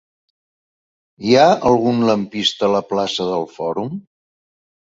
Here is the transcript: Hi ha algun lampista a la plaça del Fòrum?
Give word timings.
Hi 1.27 1.35
ha 1.41 1.43
algun 1.71 2.01
lampista 2.11 2.67
a 2.69 2.73
la 2.77 2.81
plaça 2.95 3.31
del 3.31 3.47
Fòrum? 3.59 3.93